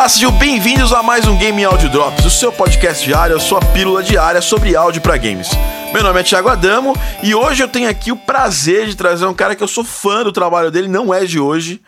[0.00, 3.60] Olá, sejam bem-vindos a mais um Game Audio Drops, o seu podcast diário, a sua
[3.60, 5.50] pílula diária sobre áudio para games.
[5.92, 9.34] Meu nome é Thiago Adamo e hoje eu tenho aqui o prazer de trazer um
[9.34, 11.82] cara que eu sou fã do trabalho dele, não é de hoje.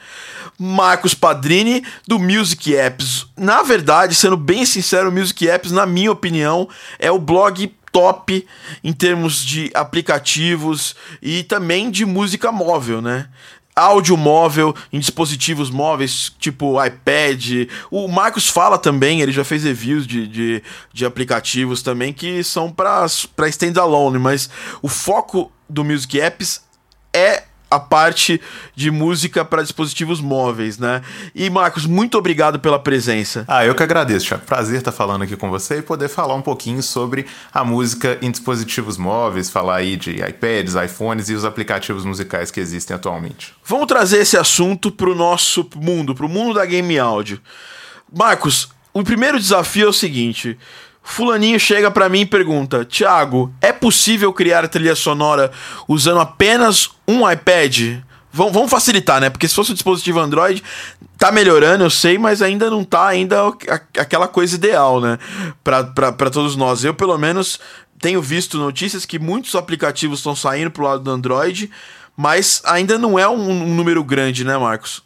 [0.58, 3.24] Marcos Padrini do Music Apps.
[3.34, 6.68] Na verdade, sendo bem sincero, o Music Apps, na minha opinião,
[6.98, 8.46] é o blog top
[8.84, 13.28] em termos de aplicativos e também de música móvel, né?
[13.74, 17.68] Áudio móvel em dispositivos móveis, tipo iPad.
[17.90, 20.62] O Marcos fala também, ele já fez reviews de, de,
[20.92, 23.06] de aplicativos também que são para
[23.48, 24.50] standalone, mas
[24.80, 26.62] o foco do Music Apps
[27.12, 28.38] é a parte
[28.76, 31.00] de música para dispositivos móveis, né?
[31.34, 33.46] E Marcos, muito obrigado pela presença.
[33.48, 34.44] Ah, eu que agradeço, Thiago.
[34.44, 38.30] Prazer estar falando aqui com você e poder falar um pouquinho sobre a música em
[38.30, 43.54] dispositivos móveis, falar aí de iPads, iPhones e os aplicativos musicais que existem atualmente.
[43.64, 47.40] Vamos trazer esse assunto para o nosso mundo, para o mundo da game áudio.
[48.14, 50.58] Marcos, o primeiro desafio é o seguinte:
[51.02, 55.50] Fulaninho chega para mim e pergunta: Tiago, é possível criar trilha sonora
[55.88, 58.00] usando apenas um iPad?
[58.34, 59.28] Vamos facilitar, né?
[59.28, 60.62] Porque se fosse um dispositivo Android,
[61.18, 63.36] tá melhorando, eu sei, mas ainda não tá ainda
[63.98, 65.18] aquela coisa ideal, né?
[65.62, 66.82] Para todos nós.
[66.82, 67.60] Eu, pelo menos,
[68.00, 71.70] tenho visto notícias que muitos aplicativos estão saindo pro lado do Android,
[72.16, 75.02] mas ainda não é um, um número grande, né, Marcos?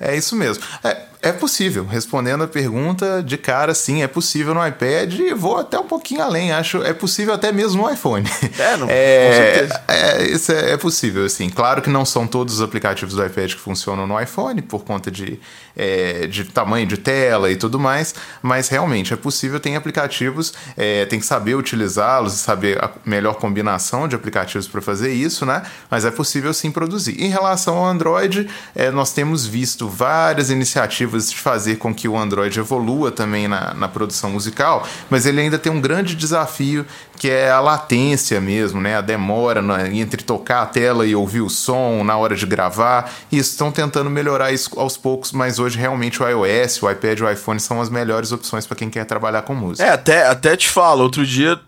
[0.00, 0.64] É isso mesmo.
[0.82, 1.84] É, é possível.
[1.84, 6.22] Respondendo a pergunta de cara, sim, é possível no iPad e vou até um pouquinho
[6.22, 6.50] além.
[6.50, 8.26] Acho é possível até mesmo no iPhone.
[8.58, 9.68] É, não, é.
[9.86, 11.50] É, isso é, é, possível, assim.
[11.50, 15.10] Claro que não são todos os aplicativos do iPad que funcionam no iPhone por conta
[15.10, 15.38] de,
[15.76, 19.60] é, de tamanho de tela e tudo mais, mas realmente é possível.
[19.60, 25.12] Tem aplicativos, é, tem que saber utilizá-los, saber a melhor combinação de aplicativos para fazer
[25.12, 25.62] isso, né?
[25.90, 27.22] Mas é possível sim produzir.
[27.22, 32.16] Em relação ao Android, é, nós temos visto várias iniciativas de fazer com que o
[32.16, 36.84] Android evolua também na, na produção musical, mas ele ainda tem um grande desafio
[37.16, 38.96] que é a latência mesmo, né?
[38.96, 39.62] A demora
[39.92, 43.12] entre tocar a tela e ouvir o som na hora de gravar.
[43.30, 47.22] E estão tentando melhorar isso aos poucos, mas hoje realmente o iOS, o iPad e
[47.22, 49.86] o iPhone são as melhores opções para quem quer trabalhar com música.
[49.86, 51.60] É, até, até te falo, outro dia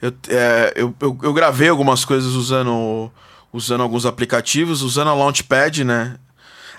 [0.00, 3.10] eu, é, eu, eu, eu, gravei algumas coisas usando,
[3.52, 6.16] usando alguns aplicativos, usando a Launchpad, né?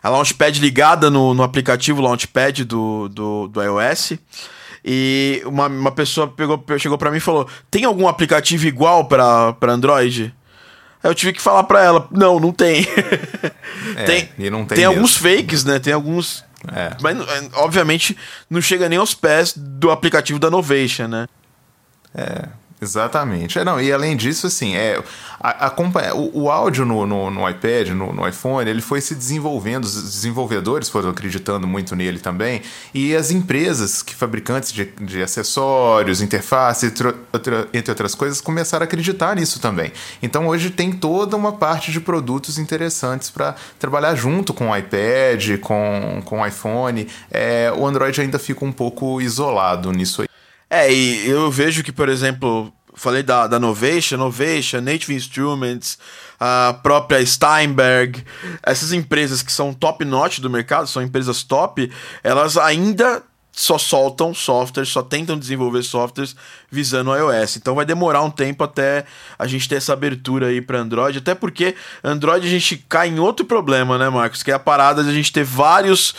[0.01, 4.13] A Launchpad ligada no, no aplicativo Launchpad do, do, do iOS.
[4.83, 9.55] E uma, uma pessoa pegou, chegou para mim e falou: Tem algum aplicativo igual para
[9.63, 10.33] Android?
[11.03, 12.87] Aí eu tive que falar para ela: Não, não tem.
[13.95, 15.79] É, tem e não tem, tem alguns fakes, né?
[15.79, 16.43] Tem alguns.
[16.71, 16.95] É.
[17.01, 17.17] Mas,
[17.53, 18.17] obviamente,
[18.49, 21.27] não chega nem aos pés do aplicativo da Novation, né?
[22.13, 22.47] É.
[22.79, 23.57] Exatamente.
[23.57, 25.01] É, não, e além disso, assim, é,
[25.39, 29.15] a, a, o, o, áudio no, no, no iPad, no, no, iPhone, ele foi se
[29.15, 32.61] desenvolvendo, os desenvolvedores foram acreditando muito nele também,
[32.93, 37.15] e as empresas, que fabricantes de, de acessórios, interface, entre,
[37.73, 39.91] entre outras coisas, começaram a acreditar nisso também.
[40.21, 45.59] Então hoje tem toda uma parte de produtos interessantes para trabalhar junto com o iPad,
[45.61, 47.07] com, com o iPhone.
[47.31, 50.26] É, o Android ainda fica um pouco isolado nisso aí.
[50.69, 55.97] É, e eu vejo que, por exemplo, falei da, da Novation, Novation, Native Instruments,
[56.39, 58.23] a própria Steinberg,
[58.63, 61.91] essas empresas que são top notch do mercado, são empresas top,
[62.23, 63.23] elas ainda
[63.57, 66.35] só soltam softwares, só tentam desenvolver softwares
[66.69, 67.57] visando o iOS.
[67.57, 69.03] Então vai demorar um tempo até
[69.37, 73.17] a gente ter essa abertura aí para Android, até porque Android a gente cai em
[73.17, 74.43] outro problema, né, Marcos?
[74.43, 76.13] Que é a parada de a gente ter vários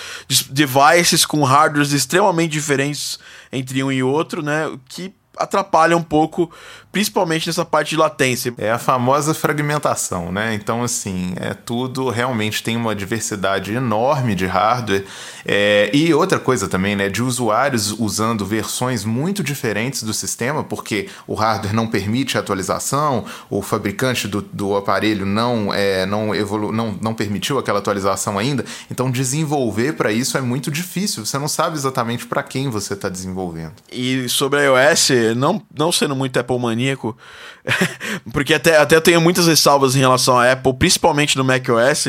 [0.51, 3.21] devices com hardwares extremamente diferentes
[3.53, 4.77] entre um e outro, né?
[4.89, 6.51] Que atrapalha um pouco,
[6.91, 8.53] principalmente nessa parte de latência.
[8.59, 10.55] É a famosa fragmentação, né?
[10.55, 15.05] Então, assim, é tudo realmente tem uma diversidade enorme de hardware.
[15.45, 17.09] É, e outra coisa também, né?
[17.09, 23.63] De usuários usando versões muito diferentes do sistema, porque o hardware não permite atualização, o
[23.63, 28.65] fabricante do, do aparelho não, é, não, evolu não, não permitiu aquela atualização ainda.
[28.91, 31.25] Então, desenvolver para isso é muito difícil.
[31.25, 33.73] Você não sabe exatamente para quem você está desenvolvendo.
[33.93, 36.59] E sobre a iOS, não, não sendo muito Apple
[36.89, 37.17] maníaco,
[38.33, 42.09] porque até, até eu tenho muitas ressalvas em relação à Apple, principalmente no macOS,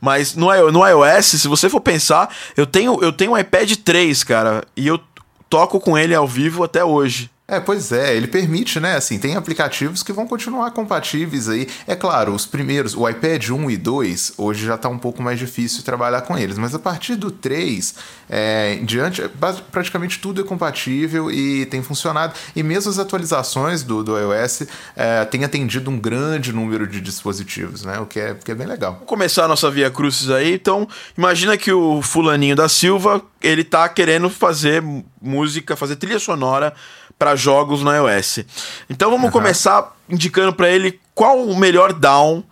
[0.00, 4.24] mas no, no iOS, se você for pensar, eu tenho, eu tenho um iPad 3,
[4.24, 5.00] cara, e eu
[5.48, 7.30] toco com ele ao vivo até hoje.
[7.50, 8.94] É, pois é, ele permite, né?
[8.94, 11.68] Assim, tem aplicativos que vão continuar compatíveis aí.
[11.84, 15.36] É claro, os primeiros, o iPad 1 e 2, hoje já está um pouco mais
[15.36, 17.94] difícil trabalhar com eles, mas a partir do 3
[18.28, 19.28] é, em diante,
[19.72, 22.34] praticamente tudo é compatível e tem funcionado.
[22.54, 24.62] E mesmo as atualizações do, do iOS
[24.94, 27.98] é, têm atendido um grande número de dispositivos, né?
[27.98, 28.92] O que é, que é bem legal.
[28.92, 30.54] Vamos começar a nossa Via Crucis aí.
[30.54, 30.86] Então,
[31.18, 34.80] imagina que o fulaninho da Silva, ele tá querendo fazer
[35.20, 36.72] música, fazer trilha sonora
[37.20, 38.40] para jogos no iOS.
[38.88, 39.30] Então vamos uhum.
[39.30, 42.42] começar indicando para ele qual o melhor down.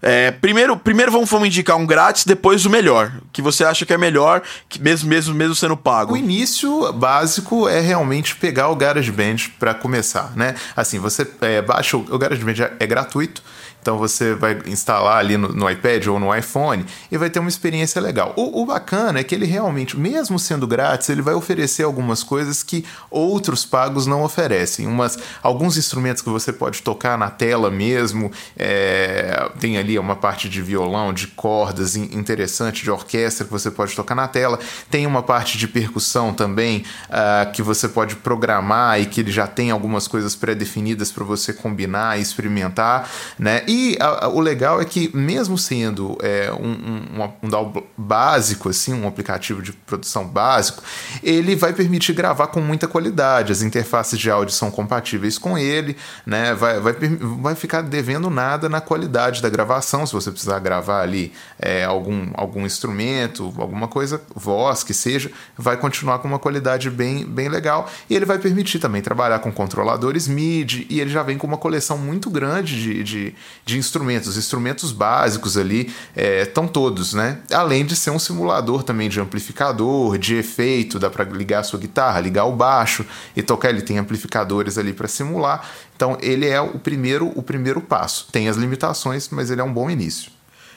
[0.00, 3.12] É, primeiro, primeiro vamos, vamos indicar um grátis, depois o melhor.
[3.30, 6.14] Que você acha que é melhor, que mesmo, mesmo, mesmo sendo pago.
[6.14, 10.54] O início básico é realmente pegar o GarageBand para começar, né?
[10.74, 13.42] Assim, você é, baixa o, o GarageBand é, é gratuito.
[13.86, 17.48] Então você vai instalar ali no, no, iPad ou no iPhone e vai ter uma
[17.48, 18.34] experiência legal.
[18.34, 22.64] O, o, bacana é que ele realmente, mesmo sendo grátis, ele vai oferecer algumas coisas
[22.64, 24.88] que outros pagos não oferecem.
[24.88, 28.32] Umas, alguns instrumentos que você pode tocar na tela mesmo.
[28.56, 33.94] É, tem ali uma parte de violão, de cordas interessante, de orquestra que você pode
[33.94, 34.58] tocar na tela.
[34.90, 39.46] Tem uma parte de percussão também uh, que você pode programar e que ele já
[39.46, 43.62] tem algumas coisas pré-definidas para você combinar e experimentar, né?
[43.68, 47.86] E e a, a, o legal é que, mesmo sendo é, um, um, um DAW
[47.94, 50.82] básico, assim, um aplicativo de produção básico,
[51.22, 53.52] ele vai permitir gravar com muita qualidade.
[53.52, 55.94] As interfaces de áudio são compatíveis com ele,
[56.24, 56.54] né?
[56.54, 56.94] Vai, vai,
[57.38, 60.06] vai ficar devendo nada na qualidade da gravação.
[60.06, 65.76] Se você precisar gravar ali é, algum, algum instrumento, alguma coisa, voz que seja, vai
[65.76, 67.90] continuar com uma qualidade bem, bem legal.
[68.08, 71.58] E ele vai permitir também trabalhar com controladores MIDI, e ele já vem com uma
[71.58, 73.34] coleção muito grande de, de,
[73.66, 74.28] de instrumentos.
[74.28, 75.92] Os instrumentos básicos ali
[76.40, 77.40] estão é, todos, né?
[77.52, 81.80] Além de ser um simulador também de amplificador, de efeito, dá para ligar a sua
[81.80, 83.04] guitarra, ligar o baixo
[83.34, 83.70] e tocar.
[83.70, 85.68] Ele tem amplificadores ali para simular.
[85.96, 88.28] Então ele é o primeiro, o primeiro passo.
[88.30, 90.30] Tem as limitações, mas ele é um bom início.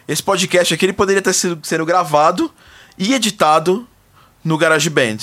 [0.07, 2.51] Esse podcast aqui ele poderia ter sido sendo gravado
[2.97, 3.88] e editado
[4.44, 5.18] no GarageBand.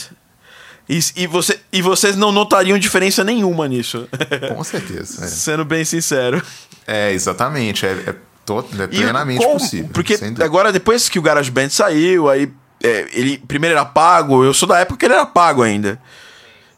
[0.89, 4.09] E, e, você, e vocês não notariam diferença nenhuma nisso.
[4.55, 5.25] Com certeza.
[5.25, 5.29] É.
[5.29, 6.41] Sendo bem sincero.
[6.87, 7.85] É, exatamente.
[7.85, 9.91] É, é, todo, é plenamente possível.
[9.93, 12.53] Porque agora, depois que o GarageBand saiu, aí
[12.83, 16.01] é, ele primeiro era pago, eu sou da época que ele era pago ainda.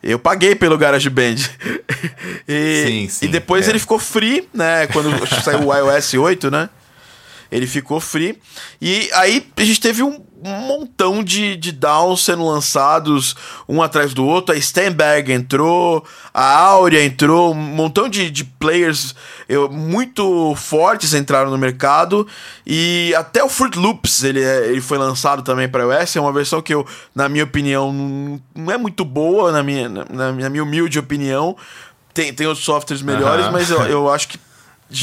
[0.03, 1.37] Eu paguei pelo GarageBand.
[2.49, 3.71] e, sim, sim, e depois é.
[3.71, 4.87] ele ficou free, né?
[4.87, 5.11] Quando
[5.43, 6.71] saiu o iOS 8, né?
[7.51, 8.41] Ele ficou free.
[8.81, 13.35] E aí a gente teve um um montão de, de downs sendo lançados
[13.69, 14.55] um atrás do outro.
[14.55, 19.15] A Stenberg entrou, a Áurea entrou, um montão de, de players
[19.49, 22.27] eu, muito fortes entraram no mercado.
[22.67, 26.17] E até o Fruit Loops ele, é, ele foi lançado também para iOS.
[26.17, 27.93] É uma versão que eu, na minha opinião,
[28.55, 31.57] não é muito boa, na minha, na, na minha humilde opinião.
[32.15, 33.53] Tem, tem outros softwares melhores, uhum.
[33.53, 34.39] mas eu, eu acho que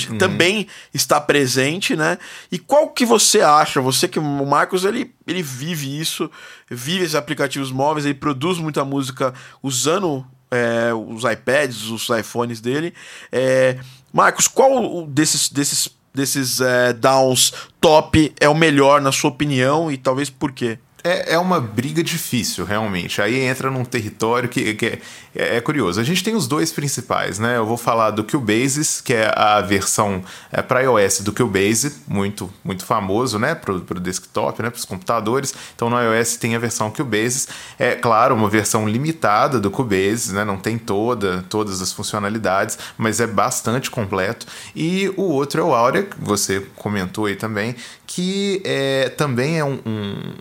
[0.10, 0.18] Uhum.
[0.18, 2.18] também está presente, né?
[2.52, 3.80] E qual que você acha?
[3.82, 6.30] Você que o Marcos ele, ele vive isso,
[6.70, 12.94] vive esses aplicativos móveis, ele produz muita música usando é, os iPads, os iPhones dele.
[13.32, 13.78] É,
[14.12, 19.98] Marcos, qual desses desses desses é, downs top é o melhor na sua opinião e
[19.98, 20.80] talvez por quê?
[21.06, 23.22] É, é uma briga difícil, realmente.
[23.22, 25.00] Aí entra num território que, que
[25.36, 26.02] é, é, curioso.
[26.02, 27.58] A gente tem os dois principais, né?
[27.58, 32.52] Eu vou falar do Cubase, que é a versão é, para iOS do Cubase, muito,
[32.64, 33.54] muito famoso, né?
[33.54, 34.72] Para o desktop, né?
[34.72, 35.54] Para os computadores.
[35.76, 37.50] Então no iOS tem a versão Cubase.
[37.78, 40.44] É claro, uma versão limitada do Cubase, né?
[40.44, 44.48] Não tem toda, todas as funcionalidades, mas é bastante completo.
[44.76, 47.76] E o outro é o Aurea, que você comentou aí também,
[48.08, 50.34] que é, também é um, um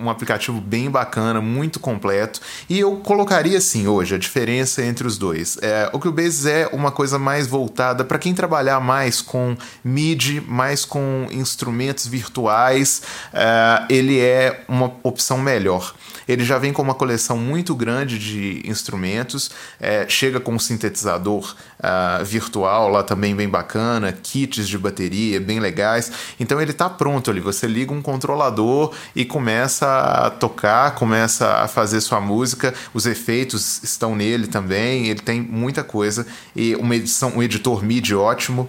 [0.00, 2.40] um aplicativo bem bacana, muito completo.
[2.68, 5.58] E eu colocaria assim hoje a diferença entre os dois.
[5.62, 10.84] É, o Cubase é uma coisa mais voltada para quem trabalhar mais com MIDI, mais
[10.84, 15.94] com instrumentos virtuais, é, ele é uma opção melhor.
[16.26, 21.54] Ele já vem com uma coleção muito grande de instrumentos, é, chega com um sintetizador
[21.82, 26.12] uh, virtual lá também bem bacana, kits de bateria bem legais.
[26.38, 27.40] Então ele está pronto ali.
[27.40, 32.74] Você liga um controlador e começa a tocar, começa a fazer sua música.
[32.92, 35.06] Os efeitos estão nele também.
[35.06, 38.68] Ele tem muita coisa e uma edição, um editor MIDI ótimo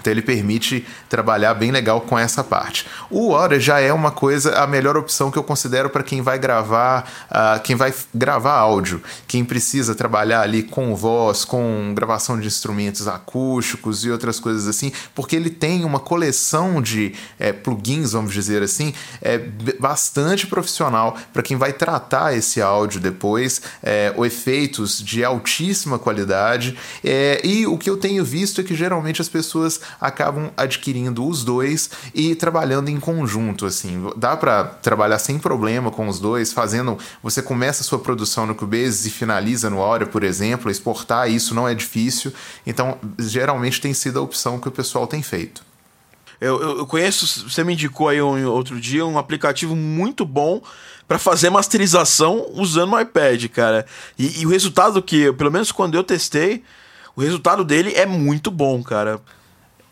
[0.00, 2.86] Então ele permite trabalhar bem legal com essa parte.
[3.10, 6.38] O Aura já é uma coisa, a melhor opção que eu considero para quem vai
[6.38, 12.46] gravar, uh, quem vai gravar áudio, quem precisa trabalhar ali com voz, com gravação de
[12.46, 18.32] instrumentos acústicos e outras coisas assim, porque ele tem uma coleção de é, plugins, vamos
[18.32, 19.38] dizer assim, é
[19.78, 26.76] bastante profissional para quem vai tratar esse áudio depois, é, ou efeitos de altíssima qualidade.
[27.04, 31.44] É, e o que eu tenho visto é que geralmente as pessoas acabam adquirindo os
[31.44, 34.10] dois e trabalhando em conjunto, assim.
[34.16, 38.54] Dá para trabalhar sem problema com os dois, fazendo, você começa a sua produção no
[38.54, 42.32] Cubase e finaliza no Aura, por exemplo, exportar isso não é difícil.
[42.66, 45.68] Então, geralmente tem sido a opção que o pessoal tem feito.
[46.40, 50.62] Eu, eu, conheço, você me indicou aí um, outro dia um aplicativo muito bom
[51.06, 53.84] para fazer masterização usando o iPad, cara.
[54.16, 56.62] E, e, o resultado que, pelo menos quando eu testei,
[57.16, 59.20] o resultado dele é muito bom, cara.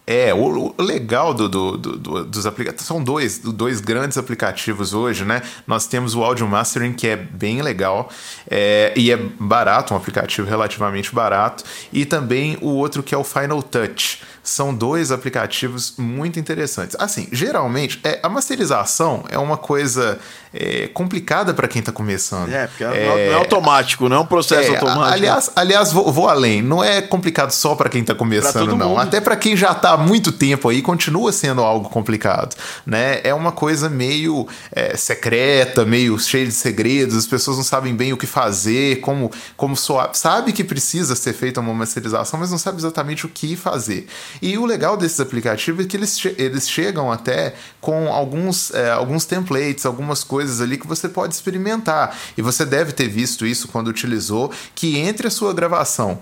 [0.06, 2.86] É, o, legal do, do, do, dos aplicativos.
[2.86, 5.42] São dois, dois grandes aplicativos hoje, né?
[5.66, 8.08] Nós temos o Audio Mastering, que é bem legal
[8.48, 13.24] é, e é barato, um aplicativo relativamente barato, e também o outro que é o
[13.24, 16.96] Final Touch são dois aplicativos muito interessantes.
[16.98, 20.18] Assim, geralmente, é, a masterização é uma coisa
[20.54, 22.52] é, complicada para quem está começando.
[22.52, 25.14] É, porque é, não é automático, não é um processo é, automático.
[25.14, 28.90] Aliás, aliás vou, vou, além, não é complicado só para quem está começando, não.
[28.90, 29.00] Mundo.
[29.00, 32.56] Até para quem já está há muito tempo aí, continua sendo algo complicado.
[32.86, 33.20] Né?
[33.24, 38.12] É uma coisa meio é, secreta, meio cheia de segredos, as pessoas não sabem bem
[38.12, 40.10] o que fazer, como, como soar.
[40.12, 44.06] Sabe que precisa ser feita uma masterização, mas não sabe exatamente o que fazer.
[44.40, 48.90] E o legal desses aplicativos é que eles, che eles chegam até com alguns, é,
[48.90, 52.16] alguns templates, algumas coisas ali que você pode experimentar.
[52.36, 56.18] E você deve ter visto isso quando utilizou, que entre a sua gravação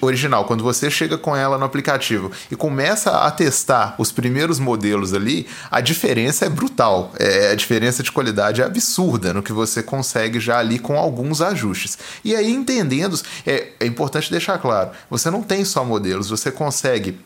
[0.00, 5.12] original, quando você chega com ela no aplicativo e começa a testar os primeiros modelos
[5.12, 7.12] ali, a diferença é brutal.
[7.18, 11.40] É, a diferença de qualidade é absurda no que você consegue já ali com alguns
[11.40, 11.98] ajustes.
[12.24, 17.18] E aí, entendendo, é, é importante deixar claro: você não tem só modelos, você consegue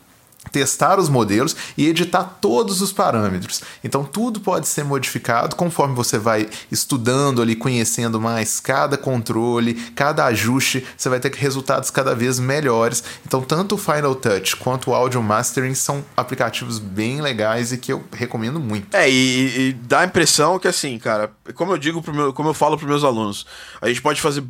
[0.51, 3.63] testar os modelos e editar todos os parâmetros.
[3.83, 10.25] Então tudo pode ser modificado conforme você vai estudando ali, conhecendo mais cada controle, cada
[10.27, 13.03] ajuste, você vai ter resultados cada vez melhores.
[13.27, 17.93] Então tanto o Final Touch quanto o Audio Mastering são aplicativos bem legais e que
[17.93, 18.95] eu recomendo muito.
[18.95, 22.49] É, e, e dá a impressão que assim, cara, como eu digo pro meu, como
[22.49, 23.47] eu falo para meus alunos,
[23.81, 24.45] a gente pode fazer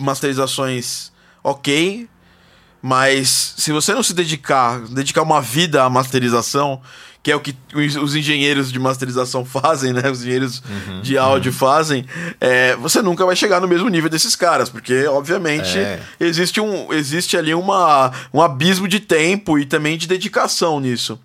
[0.00, 2.08] masterizações ok,
[2.82, 6.80] mas se você não se dedicar, dedicar uma vida à masterização,
[7.22, 10.10] que é o que os engenheiros de masterização fazem, né?
[10.10, 11.58] Os engenheiros uhum, de áudio uhum.
[11.58, 12.04] fazem,
[12.40, 16.00] é, você nunca vai chegar no mesmo nível desses caras, porque, obviamente, é.
[16.18, 21.18] existe, um, existe ali uma, um abismo de tempo e também de dedicação nisso.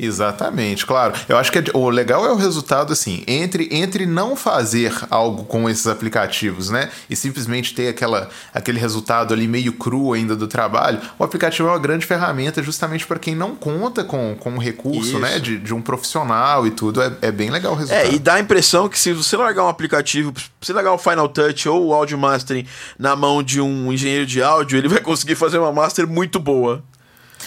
[0.00, 1.14] Exatamente, claro.
[1.28, 5.44] Eu acho que é o legal é o resultado assim, entre entre não fazer algo
[5.44, 10.48] com esses aplicativos, né, e simplesmente ter aquela aquele resultado ali meio cru ainda do
[10.48, 14.58] trabalho, o aplicativo é uma grande ferramenta justamente para quem não conta com, com o
[14.58, 15.38] recurso, né, Isso.
[15.38, 18.06] né, de, de um profissional e tudo, é, é bem legal o resultado.
[18.06, 20.98] É, e dá a impressão que se você largar um aplicativo, se você largar o
[20.98, 22.66] Final Touch ou o Audio Mastering
[22.98, 26.82] na mão de um engenheiro de áudio, ele vai conseguir fazer uma master muito boa.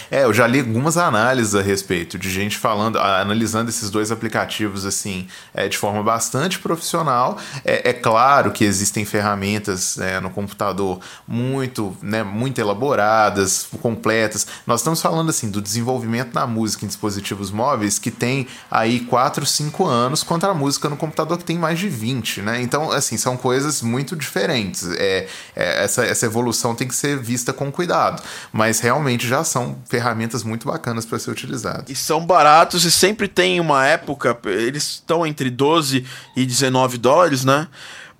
[0.09, 4.85] É, eu já li algumas análises a respeito de gente falando, analisando esses dois aplicativos
[4.85, 7.37] assim, é, de forma bastante profissional.
[7.63, 14.47] É, é claro que existem ferramentas é, no computador muito, né, muito elaboradas, completas.
[14.65, 19.45] Nós estamos falando assim do desenvolvimento da música em dispositivos móveis que tem aí 4,
[19.45, 22.61] 5 anos contra a música no computador que tem mais de 20, né?
[22.61, 24.89] Então, assim, são coisas muito diferentes.
[24.91, 29.75] É, é, essa, essa evolução tem que ser vista com cuidado, mas realmente já são
[29.93, 31.85] ferramentas muito bacanas para ser utilizadas.
[31.87, 36.03] E são baratos e sempre tem uma época, eles estão entre 12
[36.35, 37.67] e 19 dólares, né?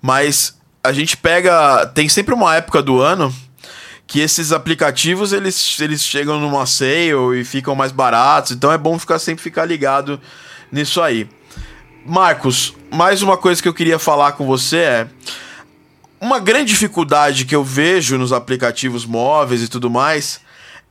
[0.00, 3.34] Mas a gente pega, tem sempre uma época do ano
[4.06, 8.96] que esses aplicativos eles, eles chegam numa sale e ficam mais baratos, então é bom
[8.96, 10.20] ficar sempre ficar ligado
[10.70, 11.28] nisso aí.
[12.06, 15.08] Marcos, mais uma coisa que eu queria falar com você é
[16.20, 20.44] uma grande dificuldade que eu vejo nos aplicativos móveis e tudo mais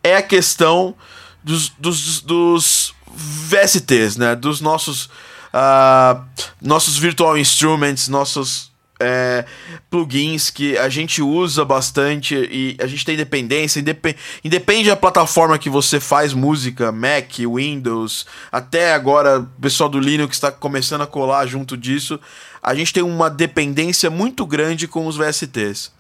[0.04, 0.96] é a questão
[1.44, 4.36] dos, dos, dos VSTs, né?
[4.36, 6.22] Dos nossos, uh,
[6.62, 9.46] nossos virtual instruments, nossos é,
[9.90, 15.60] plugins que a gente usa bastante e a gente tem dependência, independ, independe da plataforma
[15.60, 21.08] que você faz música, Mac, Windows, até agora o pessoal do Linux está começando a
[21.08, 22.20] colar junto disso,
[22.62, 25.92] a gente tem uma dependência muito grande com os VSTs.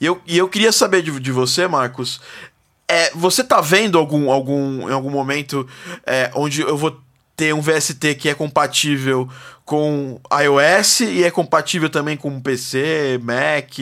[0.00, 2.20] E eu, e eu queria saber de, de você, Marcos,
[2.94, 5.66] É, você tá vendo algum, algum, em algum momento
[6.06, 7.00] é, onde eu vou
[7.34, 9.28] ter um VST que é compatível
[9.64, 13.78] com iOS e é compatível também com PC, Mac.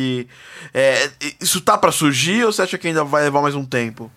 [0.73, 4.11] É, isso tá para surgir ou você acha que ainda vai levar mais um tempo?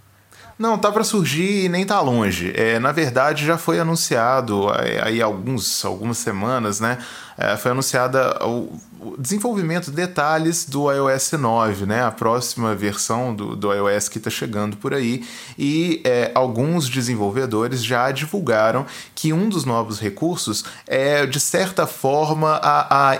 [0.57, 2.53] Não, tá para surgir e nem tá longe.
[2.55, 4.67] É, na verdade, já foi anunciado
[5.03, 6.97] aí alguns, algumas semanas, né?
[7.37, 12.03] É, foi anunciada o, o, desenvolvimento, detalhes do iOS 9, né?
[12.03, 15.25] A próxima versão do, do iOS que está chegando por aí.
[15.57, 22.59] E é, alguns desenvolvedores já divulgaram que um dos novos recursos é, de certa forma,
[22.63, 23.17] a, a,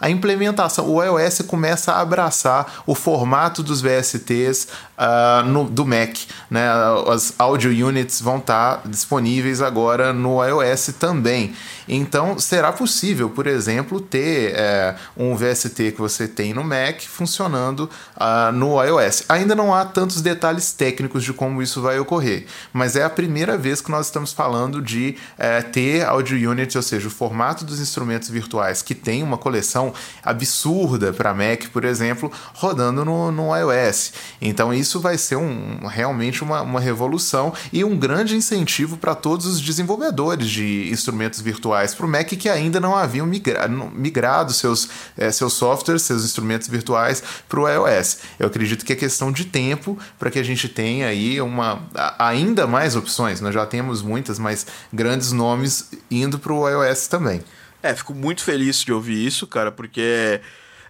[0.00, 0.88] a implementação.
[0.88, 6.16] O iOS começa a abraçar o formato dos VSTs uh, no, do Mac.
[6.50, 6.66] Né?
[7.08, 11.54] As audio units vão estar tá disponíveis agora no iOS também.
[11.88, 17.90] Então, será possível, por exemplo, ter é, um VST que você tem no Mac funcionando
[18.16, 19.24] uh, no iOS.
[19.28, 23.56] Ainda não há tantos detalhes técnicos de como isso vai ocorrer, mas é a primeira
[23.56, 27.80] vez que nós estamos falando de é, ter audio unit, ou seja, o formato dos
[27.80, 34.12] instrumentos virtuais que tem uma coleção absurda para Mac, por exemplo, rodando no, no iOS.
[34.40, 39.46] Então, isso vai ser um, realmente uma, uma revolução e um grande incentivo para todos
[39.46, 44.88] os desenvolvedores de instrumentos virtuais para o Mac que ainda não haviam migrado, migrado seus,
[45.16, 48.18] é, seus softwares, seus instrumentos virtuais para o iOS.
[48.38, 51.82] Eu acredito que é questão de tempo para que a gente tenha aí uma,
[52.18, 53.40] ainda mais opções.
[53.40, 57.42] Nós já temos muitas, mas grandes nomes indo para o iOS também.
[57.82, 60.40] É, fico muito feliz de ouvir isso, cara, porque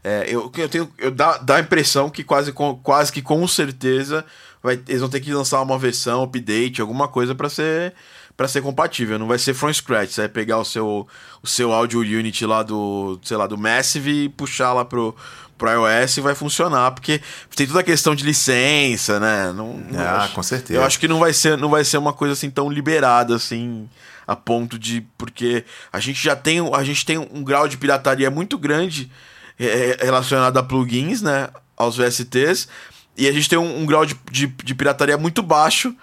[0.04, 0.92] é, eu, eu tenho.
[0.98, 4.24] Eu dá, dá a impressão que quase, quase que com certeza
[4.62, 7.94] vai, eles vão ter que lançar uma versão, update, alguma coisa para ser
[8.42, 9.20] para ser compatível.
[9.20, 10.10] Não vai ser from scratch.
[10.10, 11.06] Você vai pegar o seu,
[11.40, 15.14] o seu audio unit lá do, sei lá, do Massive e puxar lá pro,
[15.56, 17.20] pro iOS e vai funcionar, porque
[17.54, 19.52] tem toda a questão de licença, né?
[19.52, 20.80] Não, não ah, acho, com certeza.
[20.80, 23.88] Eu acho que não vai ser, não vai ser uma coisa assim tão liberada assim,
[24.26, 28.28] a ponto de porque a gente já tem, a gente tem um grau de pirataria
[28.28, 29.08] muito grande
[29.56, 31.48] é, é, relacionado a plugins, né?
[31.76, 32.66] Aos VSTs.
[33.16, 35.94] E a gente tem um, um grau de, de, de, pirataria muito baixo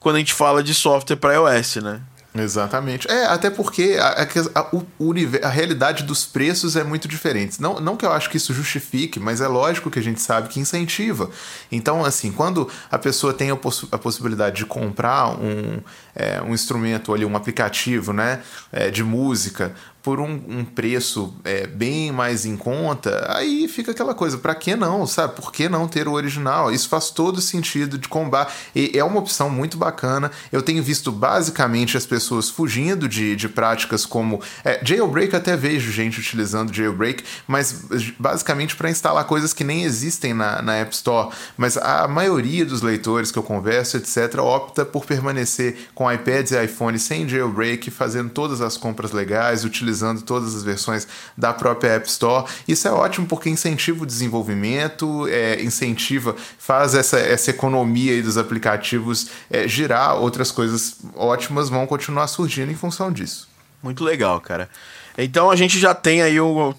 [0.00, 2.00] quando a gente fala de software para iOS, né?
[2.42, 3.10] Exatamente.
[3.10, 7.60] É, até porque a, a, a, a, realidade dos preços é muito diferente.
[7.60, 10.48] Não, não que eu acho que isso justifique, mas é lógico que a gente sabe
[10.48, 11.30] que incentiva.
[11.70, 15.80] Então, assim, quando a pessoa tem a, poss a possibilidade de comprar um,
[16.14, 19.74] é, um instrumento ali, um aplicativo né, é, de música
[20.06, 24.76] por um, um preço é, bem mais em conta, aí fica aquela coisa, para que
[24.76, 25.34] não, sabe?
[25.34, 26.70] Por que não ter o original?
[26.70, 28.52] Isso faz todo sentido de combate.
[28.72, 30.30] E é uma opção muito bacana.
[30.52, 35.90] Eu tenho visto basicamente as pessoas fugindo de, de práticas como é, jailbreak, até vejo
[35.90, 37.86] gente utilizando jailbreak, mas
[38.16, 41.34] basicamente para instalar coisas que nem existem na, na App Store.
[41.56, 46.64] Mas a maioria dos leitores que eu converso, etc., opta por permanecer com iPads e
[46.64, 51.90] iPhones sem jailbreak, fazendo todas as compras legais, utilizando utilizando todas as versões da própria
[51.90, 52.46] App Store.
[52.68, 59.28] Isso é ótimo porque incentiva o desenvolvimento, é, incentiva, faz essa, essa economia dos aplicativos
[59.50, 63.48] é, girar, outras coisas ótimas vão continuar surgindo em função disso.
[63.82, 64.68] Muito legal, cara.
[65.18, 66.74] Então a gente já tem aí o.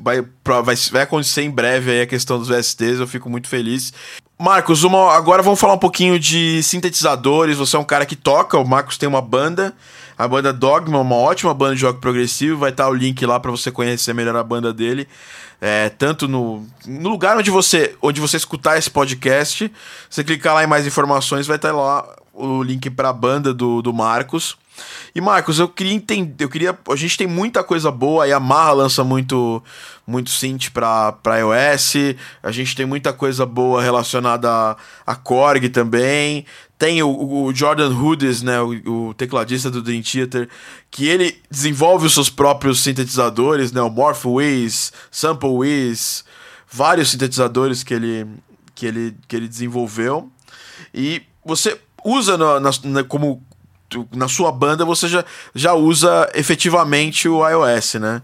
[0.00, 3.92] Vai, vai, vai acontecer em breve aí a questão dos VSTs, eu fico muito feliz.
[4.38, 7.58] Marcos, uma, agora vamos falar um pouquinho de sintetizadores.
[7.58, 9.74] Você é um cara que toca, o Marcos tem uma banda.
[10.20, 12.58] A banda Dogma, uma ótima banda de rock progressivo.
[12.58, 15.08] Vai estar o link lá para você conhecer melhor a banda dele.
[15.58, 19.72] É, tanto no, no lugar onde você, onde você escutar esse podcast,
[20.10, 23.82] você clicar lá em mais informações, vai estar lá o link para a banda do,
[23.82, 24.56] do Marcos.
[25.14, 28.72] E Marcos, eu queria entender, eu queria, a gente tem muita coisa boa, a Yamaha
[28.72, 29.62] lança muito
[30.06, 35.68] muito synth para para iOS, a gente tem muita coisa boa relacionada a, a Korg
[35.68, 36.44] também.
[36.78, 40.48] Tem o, o Jordan Hoodes, né, o, o, tecladista do Dream Theater,
[40.90, 46.24] que ele desenvolve os seus próprios sintetizadores, né, o Morphwiz, Samplewiz,
[46.66, 48.26] vários sintetizadores que ele
[48.74, 50.30] que ele que ele desenvolveu.
[50.94, 53.42] E você usa na, na, como
[54.14, 58.22] na sua banda você já, já usa efetivamente o iOS, né?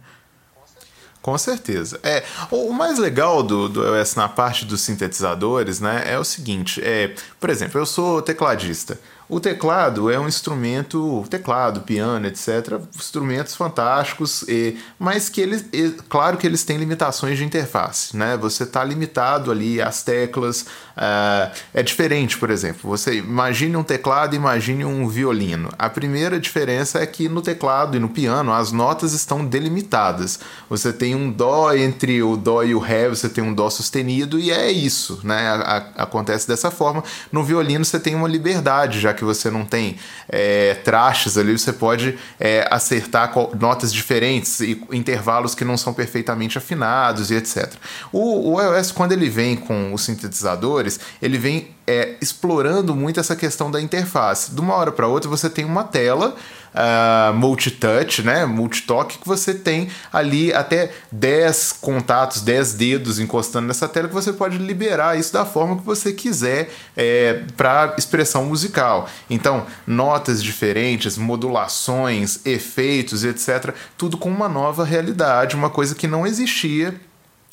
[1.20, 1.98] Com certeza.
[2.04, 6.80] É, o mais legal do, do iOS na parte dos sintetizadores, né, é o seguinte,
[6.80, 8.96] é, por exemplo, eu sou tecladista.
[9.28, 15.90] O teclado é um instrumento, teclado, piano, etc., instrumentos fantásticos, e, mas que eles, e,
[16.08, 18.36] claro que eles têm limitações de interface, né?
[18.36, 20.62] Você está limitado ali às teclas,
[20.96, 22.88] uh, é diferente, por exemplo.
[22.88, 25.70] Você imagine um teclado, imagine um violino.
[25.76, 30.38] A primeira diferença é que no teclado e no piano as notas estão delimitadas.
[30.70, 34.38] Você tem um dó entre o dó e o ré, você tem um dó sustenido
[34.38, 35.48] e é isso, né?
[35.48, 35.54] A,
[35.96, 37.02] a, acontece dessa forma.
[37.32, 39.96] No violino você tem uma liberdade, já que você não tem
[40.28, 46.58] é, trastes ali, você pode é, acertar notas diferentes e intervalos que não são perfeitamente
[46.58, 47.72] afinados e etc.
[48.12, 53.34] O, o iOS, quando ele vem com os sintetizadores, ele vem é, explorando muito essa
[53.34, 54.52] questão da interface.
[54.54, 56.36] De uma hora para outra você tem uma tela
[56.76, 63.88] uh, multitouch, né, multitoque, que você tem ali até 10 contatos, 10 dedos encostando nessa
[63.88, 69.08] tela que você pode liberar isso da forma que você quiser é, para expressão musical.
[69.28, 76.26] Então, notas diferentes, modulações, efeitos, etc., tudo com uma nova realidade, uma coisa que não
[76.26, 76.94] existia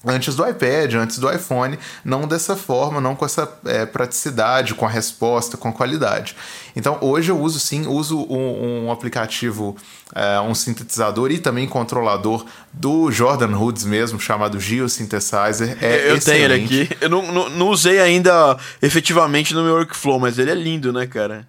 [0.06, 4.86] antes do iPad, antes do iPhone, não dessa forma, não com essa é, praticidade, com
[4.86, 6.36] a resposta, com a qualidade.
[6.76, 9.76] Então hoje eu uso sim, uso um, um aplicativo,
[10.14, 15.78] é, um sintetizador e também controlador do Jordan Hoods mesmo, chamado Geosynthesizer.
[15.82, 16.24] É eu excelente.
[16.24, 16.98] tenho ele aqui.
[17.00, 21.06] Eu não, não, não usei ainda efetivamente no meu workflow, mas ele é lindo, né,
[21.08, 21.48] cara?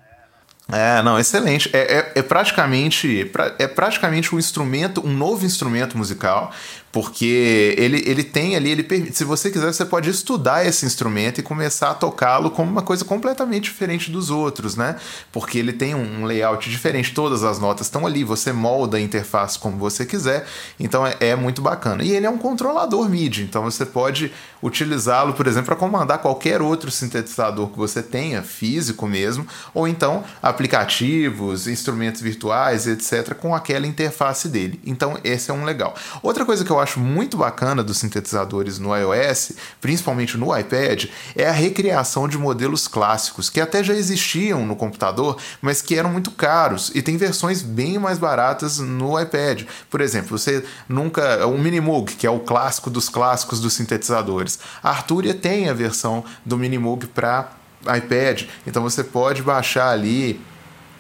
[0.73, 1.69] É, não, excelente.
[1.73, 6.53] É, é, é, praticamente é praticamente um instrumento, um novo instrumento musical,
[6.95, 11.43] porque ele, ele tem ali, ele se você quiser, você pode estudar esse instrumento e
[11.43, 14.95] começar a tocá-lo como uma coisa completamente diferente dos outros, né?
[15.33, 19.59] Porque ele tem um layout diferente, todas as notas estão ali, você molda a interface
[19.59, 20.47] como você quiser,
[20.79, 22.05] então é, é muito bacana.
[22.05, 26.63] E ele é um controlador MIDI, então você pode utilizá-lo, por exemplo, para comandar qualquer
[26.63, 33.85] outro sintetizador que você tenha, físico mesmo, ou então aplicativos, instrumentos virtuais, etc., com aquela
[33.85, 34.81] interface dele.
[34.87, 35.95] Então, esse é um legal.
[36.23, 41.49] Outra coisa que eu acho muito bacana dos sintetizadores no iOS, principalmente no iPad, é
[41.49, 46.31] a recriação de modelos clássicos, que até já existiam no computador, mas que eram muito
[46.31, 46.93] caros.
[46.95, 49.65] E tem versões bem mais baratas no iPad.
[49.91, 51.47] Por exemplo, você nunca.
[51.47, 54.59] O Minimoog, que é o clássico dos clássicos dos sintetizadores.
[54.83, 57.51] A Arturia tem a versão do Minimoog para
[57.97, 60.41] iPad, então você pode baixar ali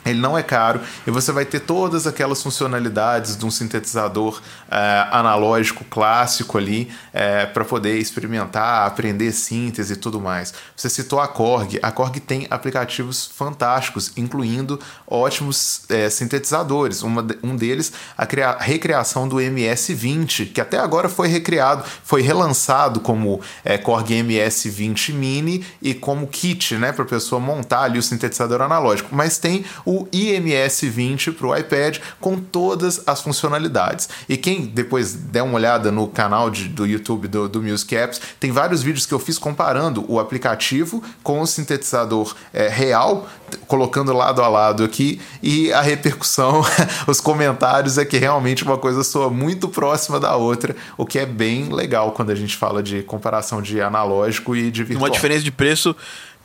[0.04, 4.40] ele não é caro e você vai ter todas aquelas funcionalidades de um sintetizador
[4.70, 10.52] é, analógico clássico ali é, para poder experimentar, aprender síntese e tudo mais.
[10.76, 11.78] Você citou a Korg.
[11.82, 17.02] A Korg tem aplicativos fantásticos, incluindo ótimos é, sintetizadores.
[17.02, 23.00] Uma, um deles, a cria, recriação do MS-20, que até agora foi recriado, foi relançado
[23.00, 23.40] como
[23.82, 29.14] Korg MS-20 Mini e como kit, né, para a pessoa montar ali o sintetizador analógico.
[29.14, 34.08] Mas tem o o IMS-20 para o iPad com todas as funcionalidades.
[34.28, 38.20] E quem depois der uma olhada no canal de, do YouTube do, do Music Apps,
[38.40, 43.28] tem vários vídeos que eu fiz comparando o aplicativo com o sintetizador é, real,
[43.68, 46.64] colocando lado a lado aqui, e a repercussão,
[47.06, 51.26] os comentários é que realmente uma coisa soa muito próxima da outra, o que é
[51.26, 55.08] bem legal quando a gente fala de comparação de analógico e de virtual.
[55.08, 55.94] Uma diferença de preço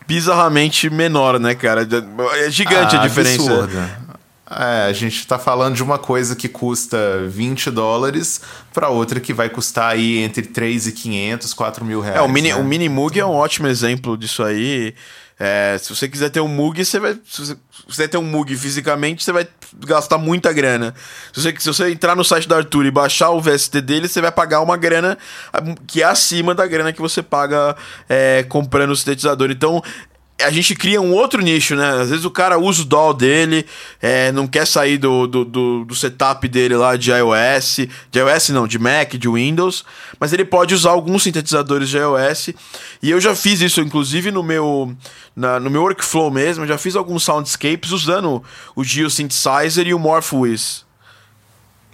[0.10, 1.88] bizarramente menor, né, cara?
[2.44, 3.44] É gigante ah, a diferença.
[3.44, 4.10] Absurda.
[4.50, 8.42] É, a gente está falando de uma coisa que custa 20 dólares
[8.74, 12.18] para outra que vai custar aí entre 3,500 e 4 mil reais.
[12.18, 12.56] É, o Mini, né?
[12.56, 14.96] o Mini Moog é um ótimo exemplo disso aí.
[15.40, 17.18] É, se você quiser ter um Mug, você vai.
[17.26, 19.48] Se você quiser ter um Mug fisicamente, você vai
[19.86, 20.94] gastar muita grana.
[21.32, 24.20] Se você, se você entrar no site da Arthur e baixar o VST dele, você
[24.20, 25.18] vai pagar uma grana
[25.88, 27.74] que é acima da grana que você paga
[28.10, 29.50] é, comprando o sintetizador.
[29.50, 29.82] Então,
[30.42, 32.02] a gente cria um outro nicho, né?
[32.02, 33.66] Às vezes o cara usa o DAW dele,
[34.02, 38.50] é, não quer sair do, do, do, do, setup dele lá de iOS, de iOS
[38.50, 39.84] não, de Mac, de Windows,
[40.20, 42.50] mas ele pode usar alguns sintetizadores de iOS.
[43.02, 44.96] E eu já fiz isso, inclusive, no meu,
[45.36, 48.44] na, no meu workflow mesmo, já fiz alguns soundscapes usando
[48.76, 50.89] o Geosynthesizer e o Morphwiz.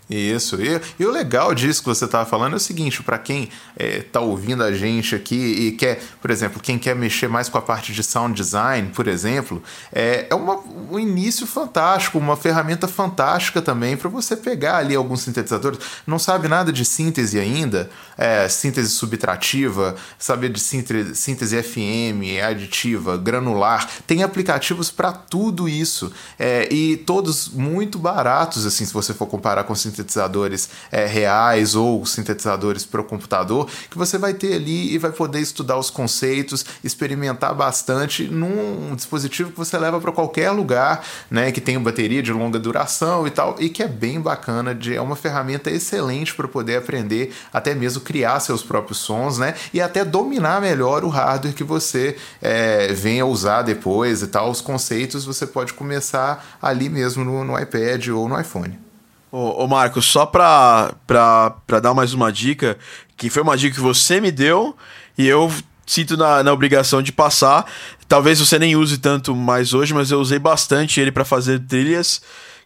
[0.10, 0.62] Isso.
[0.62, 4.20] E, e, o legal disso que você estava falando é o seguinte: para quem está
[4.20, 7.62] é, ouvindo a gente aqui e quer, por exemplo, quem quer mexer mais com a
[7.62, 10.60] parte de sound design, por exemplo, é, é uma,
[10.92, 15.80] um início fantástico, uma ferramenta fantástica também para você pegar ali alguns sintetizadores.
[16.06, 23.18] Não sabe nada de síntese ainda, é, síntese subtrativa, saber de síntese, síntese FM, aditiva,
[23.18, 23.90] granular.
[24.06, 29.64] Tem aplicativos para tudo isso é, e todos muito baratos, assim, se você for comparar
[29.64, 34.94] com sintetizadores sintetizadores é, reais ou sintetizadores para o computador, que você vai ter ali
[34.94, 40.52] e vai poder estudar os conceitos, experimentar bastante num dispositivo que você leva para qualquer
[40.52, 44.76] lugar, né, que tem bateria de longa duração e tal, e que é bem bacana,
[44.76, 49.56] de, é uma ferramenta excelente para poder aprender, até mesmo criar seus próprios sons, né,
[49.74, 54.62] e até dominar melhor o hardware que você é, venha usar depois e tal, os
[54.62, 58.85] conceitos você pode começar ali mesmo no, no iPad ou no iPhone.
[59.36, 62.78] Ô, ô Marcos, só pra, pra, pra dar mais uma dica,
[63.18, 64.74] que foi uma dica que você me deu
[65.18, 65.52] e eu
[65.86, 67.70] sinto na, na obrigação de passar.
[68.08, 72.22] Talvez você nem use tanto mais hoje, mas eu usei bastante ele para fazer trilhas,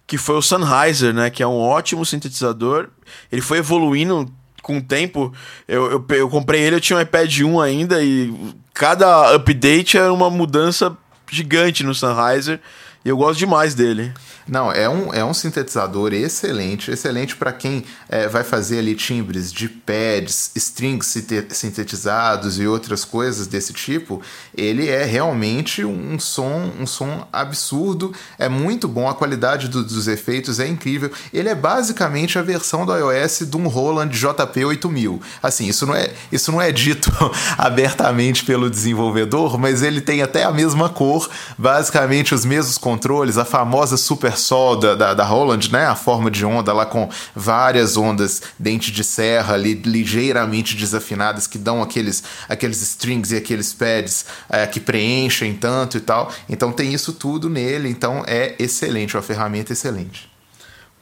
[0.06, 1.32] que foi o Sennheiser, né?
[1.32, 2.90] Que é um ótimo sintetizador.
[3.32, 5.34] Ele foi evoluindo com o tempo.
[5.68, 8.32] Eu, eu, eu comprei ele, eu tinha um iPad 1 ainda e
[8.76, 10.96] cada update era uma mudança
[11.32, 12.62] gigante no Sennheiser.
[13.04, 14.14] Eu gosto demais dele.
[14.50, 19.54] Não, é um, é um sintetizador excelente, excelente para quem é, vai fazer ali timbres
[19.54, 21.16] de pads, strings
[21.50, 24.22] sintetizados e outras coisas desse tipo.
[24.58, 30.08] Ele é realmente um som, um som absurdo, é muito bom, a qualidade do, dos
[30.08, 31.12] efeitos é incrível.
[31.32, 35.22] Ele é basicamente a versão do iOS de um Roland JP 8000.
[35.44, 37.12] Assim, isso não é, isso não é dito
[37.56, 43.46] abertamente pelo desenvolvedor, mas ele tem até a mesma cor, basicamente os mesmos controles, a
[43.46, 45.86] famosa Super Sol da, da, da Roland, né?
[45.86, 51.60] A forma de onda lá com várias ondas, dente de serra ali, ligeiramente desafinadas, que
[51.60, 56.34] dão aqueles, aqueles strings e aqueles pads é, que preenchem tanto e tal.
[56.50, 60.32] Então tem isso tudo nele, então é excelente, uma ferramenta excelente.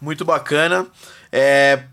[0.02, 0.86] Muito bacana.
[1.32, 1.84] É,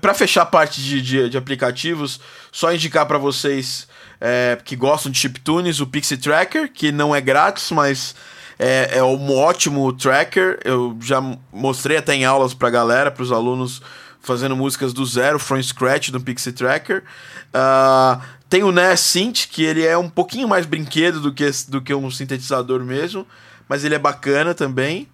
[0.00, 2.18] para fechar a parte de, de, de, aplicativos,
[2.50, 3.86] só indicar para vocês
[4.18, 8.14] é, que gostam de chiptunes o Pixie Tracker, que não é grátis, mas
[8.58, 10.58] é, é um ótimo tracker.
[10.64, 11.20] Eu já
[11.52, 13.80] mostrei até em aulas pra galera, pros alunos,
[14.20, 17.04] fazendo músicas do zero, from scratch, do Pixie Tracker.
[17.48, 21.80] Uh, tem o NES Synth, que ele é um pouquinho mais brinquedo do que, do
[21.80, 23.26] que um sintetizador mesmo,
[23.68, 25.06] mas ele é bacana também.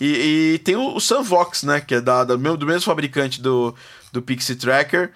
[0.00, 3.74] E, e tem o, o Sunvox, né, que é da, da, do mesmo fabricante do,
[4.12, 5.10] do Pixie Tracker,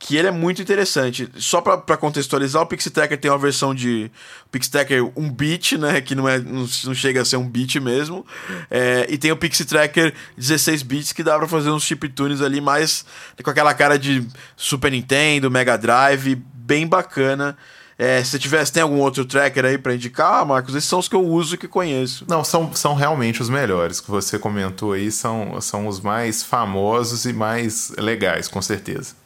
[0.00, 1.28] que ele é muito interessante.
[1.36, 4.10] Só para contextualizar, o Pixie Tracker tem uma versão de
[4.50, 7.78] Pixie Tracker 1 bit, né, que não é não, não chega a ser um bit
[7.78, 8.24] mesmo.
[8.70, 12.62] É, e tem o Pixie Tracker 16 bits que dá para fazer uns chiptunes ali
[12.62, 13.04] mais
[13.44, 17.54] com aquela cara de Super Nintendo, Mega Drive, bem bacana.
[17.98, 20.74] É, se tivesse, tem algum outro tracker aí para indicar, ah, Marcos?
[20.74, 22.24] Esses são os que eu uso e que conheço.
[22.26, 27.26] Não, são, são realmente os melhores que você comentou aí, são, são os mais famosos
[27.26, 29.20] e mais legais, com certeza.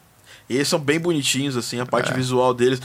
[0.48, 2.14] E eles são bem bonitinhos, assim, a parte é.
[2.14, 2.80] visual deles.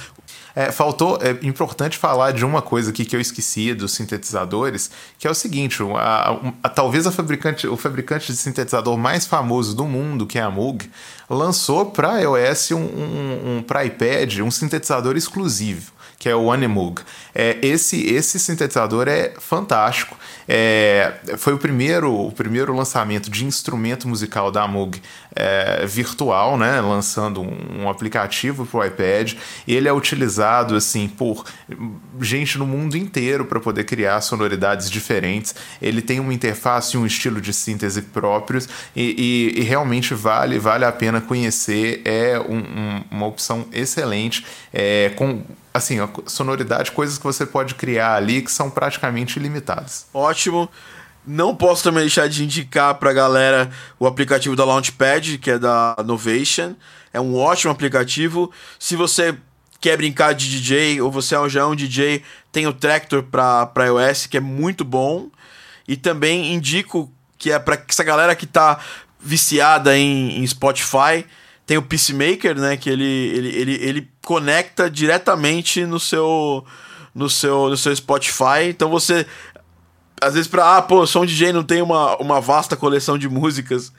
[0.55, 5.27] É, faltou, é importante falar de uma coisa aqui que eu esqueci dos sintetizadores, que
[5.27, 9.75] é o seguinte, a, a, a, talvez a fabricante, o fabricante de sintetizador mais famoso
[9.75, 10.89] do mundo, que é a Moog,
[11.29, 17.01] lançou para iOS, um, um, um para iPad, um sintetizador exclusivo que é o Anemug.
[17.33, 20.17] É, esse, esse sintetizador é fantástico.
[20.45, 25.01] É, foi o primeiro, o primeiro lançamento de instrumento musical da Moog
[25.39, 29.33] é, virtual, né, lançando um, aplicativo para o iPad.
[29.65, 31.45] Ele é utilizado assim por
[32.19, 35.55] gente no mundo inteiro para poder criar sonoridades diferentes.
[35.81, 40.59] Ele tem uma interface e um estilo de síntese próprios e, e, e realmente vale,
[40.59, 42.01] vale a pena conhecer.
[42.03, 45.41] É um, um, uma opção excelente é, com
[45.73, 50.07] assim, sonoridade, coisas que você pode criar ali que são praticamente ilimitadas.
[50.13, 50.69] Ótimo.
[51.25, 55.95] Não posso também deixar de indicar pra galera o aplicativo da Launchpad, que é da
[56.05, 56.73] Novation.
[57.13, 58.51] É um ótimo aplicativo.
[58.79, 59.35] Se você
[59.79, 64.25] quer brincar de DJ ou você já é um DJ, tem o Tractor para iOS,
[64.25, 65.29] que é muito bom.
[65.87, 68.79] E também indico que é para essa galera que tá
[69.19, 71.25] viciada em, em Spotify,
[71.65, 72.77] tem o Peacemaker, né?
[72.77, 76.65] Que ele, ele, ele, ele conecta diretamente no seu,
[77.13, 78.69] no seu, no seu Spotify.
[78.69, 79.25] Então você
[80.21, 83.29] às vezes pra, ah, pô, sou um DJ, não tem uma, uma vasta coleção de
[83.29, 83.91] músicas.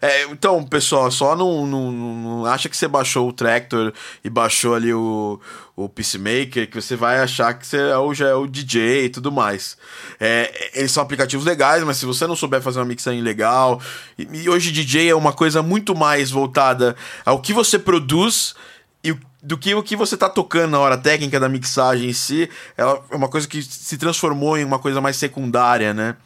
[0.00, 4.74] É, então, pessoal, só não, não, não, acha que você baixou o Tractor e baixou
[4.74, 5.40] ali o,
[5.74, 9.32] o Peacemaker, que você vai achar que você é já é o DJ e tudo
[9.32, 9.76] mais.
[10.20, 13.80] É, eles são aplicativos legais, mas se você não souber fazer uma mixagem legal,
[14.16, 18.54] e, e hoje DJ é uma coisa muito mais voltada ao que você produz
[19.02, 22.50] e do que o que você tá tocando na hora técnica da mixagem em si,
[22.76, 26.16] ela é uma coisa que se transformou em uma coisa mais secundária, né?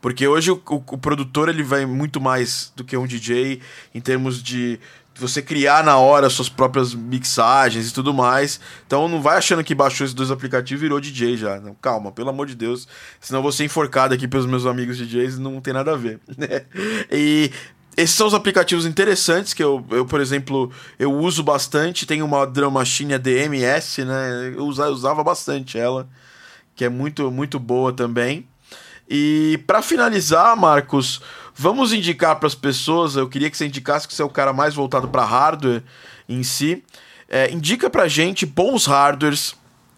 [0.00, 3.60] Porque hoje o, o, o produtor ele vai muito mais do que um DJ
[3.94, 4.78] em termos de
[5.14, 8.60] você criar na hora suas próprias mixagens e tudo mais.
[8.86, 11.60] Então não vai achando que baixou esses dois aplicativos e virou DJ já.
[11.60, 12.88] Não, calma, pelo amor de Deus.
[13.20, 15.96] Senão eu vou ser enforcado aqui pelos meus amigos DJs e não tem nada a
[15.96, 16.20] ver.
[16.36, 16.64] Né?
[17.10, 17.52] e
[17.96, 22.06] esses são os aplicativos interessantes que eu, eu, por exemplo, eu uso bastante.
[22.06, 24.54] Tem uma Drum Machine DMS, né?
[24.56, 26.08] Eu usava, bastante ela,
[26.74, 28.48] que é muito, muito boa também.
[29.08, 31.20] E para finalizar, Marcos,
[31.54, 33.14] vamos indicar para as pessoas.
[33.14, 35.82] Eu queria que você indicasse que você é o cara mais voltado para hardware
[36.26, 36.82] em si.
[37.28, 39.54] É, indica para gente bons hardwares,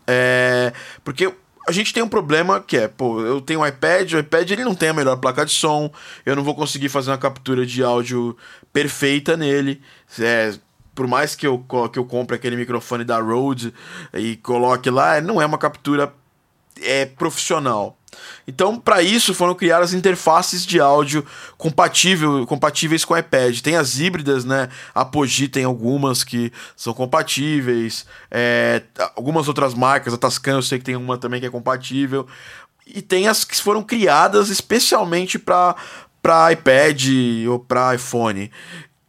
[0.07, 0.73] é,
[1.05, 1.33] porque
[1.67, 4.65] a gente tem um problema que é, pô, eu tenho um iPad, o iPad ele
[4.65, 5.91] não tem a melhor placa de som,
[6.25, 8.37] eu não vou conseguir fazer uma captura de áudio
[8.73, 9.81] perfeita nele.
[10.19, 10.55] É,
[10.95, 13.75] por mais que eu, que eu compre aquele microfone da Rode
[14.13, 16.13] e coloque lá, não é uma captura
[16.81, 17.99] é, profissional.
[18.47, 21.25] Então, para isso foram criadas interfaces de áudio
[21.57, 23.61] compatível, compatíveis com o iPad.
[23.61, 24.69] Tem as híbridas, né?
[24.95, 25.05] A
[25.51, 28.07] tem algumas que são compatíveis.
[28.31, 28.83] É,
[29.17, 32.27] algumas outras marcas, a Tascam eu sei que tem uma também que é compatível.
[32.87, 35.77] E tem as que foram criadas especialmente para
[36.53, 37.03] iPad
[37.49, 38.51] ou para iPhone.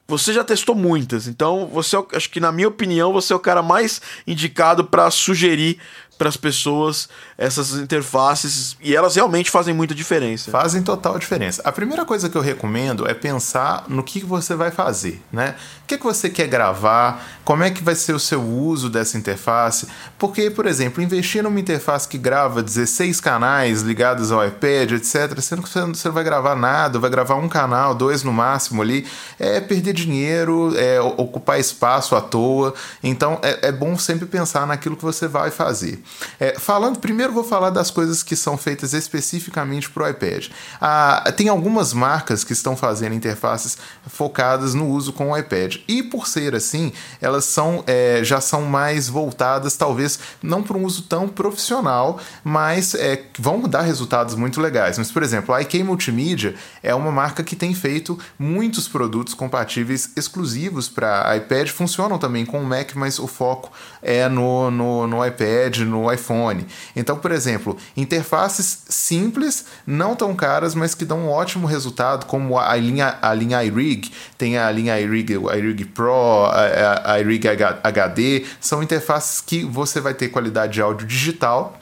[0.08, 3.40] Você já testou muitas, então você é acho que na minha opinião você é o
[3.40, 5.80] cara mais indicado para sugerir
[6.18, 10.50] para as pessoas essas interfaces e elas realmente fazem muita diferença.
[10.50, 11.62] Fazem total diferença.
[11.66, 15.56] A primeira coisa que eu recomendo é pensar no que você vai fazer, né?
[15.84, 19.18] O que, que você quer gravar, como é que vai ser o seu uso dessa
[19.18, 25.40] interface, porque, por exemplo, investir numa interface que grava 16 canais ligados ao iPad, etc.,
[25.42, 29.06] sendo que você não vai gravar nada, vai gravar um canal, dois no máximo ali,
[29.38, 32.74] é perder dinheiro, é ocupar espaço à toa.
[33.04, 36.02] Então é, é bom sempre pensar naquilo que você vai fazer.
[36.40, 40.48] É, falando, primeiro vou falar das coisas que são feitas especificamente para o iPad.
[40.80, 45.78] Ah, tem algumas marcas que estão fazendo interfaces focadas no uso com o iPad.
[45.88, 46.92] E por ser assim,
[47.22, 52.96] elas são, é, já são mais voltadas, talvez, não para um uso tão profissional, mas
[52.96, 54.98] é, vão dar resultados muito legais.
[54.98, 60.12] Mas, por exemplo, a IK Multimedia é uma marca que tem feito muitos produtos compatíveis
[60.16, 65.26] exclusivos para iPad, funcionam também com o Mac, mas o foco é no, no, no
[65.26, 66.66] iPad, no iPhone.
[66.96, 72.60] Então, por exemplo, interfaces simples, não tão caras, mas que dão um ótimo resultado, como
[72.60, 77.48] a linha, a linha iRig, tem a linha iRig, iRig Pro, a, a iRig
[77.84, 81.80] HD, são interfaces que você vai ter qualidade de áudio digital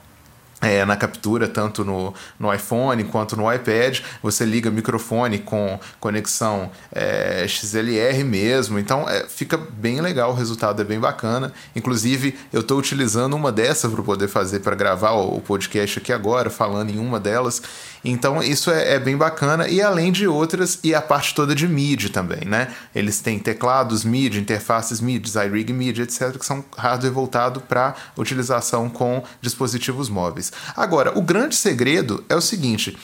[0.63, 3.99] é, na captura, tanto no, no iPhone quanto no iPad.
[4.21, 10.82] Você liga microfone com conexão é, XLR mesmo, então é, fica bem legal, o resultado
[10.82, 11.52] é bem bacana.
[11.76, 16.13] Inclusive, eu estou utilizando uma dessas para poder fazer, para gravar o, o, podcast aqui
[16.13, 17.62] agora, falando em uma delas.
[18.03, 21.67] Então, isso é, é, bem bacana, e além de outras, e a parte toda de
[21.67, 22.73] MIDI também, né?
[22.93, 28.89] Eles têm teclados MIDI, interfaces MIDI, iRig MIDI, etc., que são hardware voltado para utilização
[28.89, 30.51] com dispositivos móveis.
[30.75, 32.97] Agora, o grande segredo é o seguinte: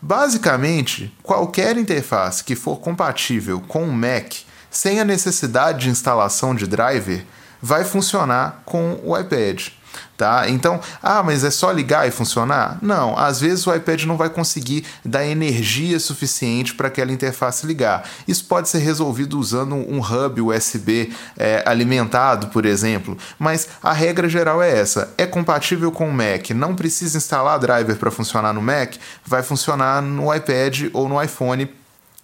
[0.00, 4.32] basicamente, qualquer interface que for compatível com o Mac,
[4.70, 7.24] sem a necessidade de instalação de driver,
[7.60, 9.68] vai funcionar com o iPad
[10.16, 10.48] tá?
[10.48, 12.78] Então, ah, mas é só ligar e funcionar?
[12.80, 18.08] Não, às vezes o iPad não vai conseguir dar energia suficiente para aquela interface ligar.
[18.26, 24.28] Isso pode ser resolvido usando um hub USB é, alimentado, por exemplo, mas a regra
[24.28, 28.62] geral é essa: é compatível com o Mac, não precisa instalar driver para funcionar no
[28.62, 31.66] Mac, vai funcionar no iPad ou no iPhone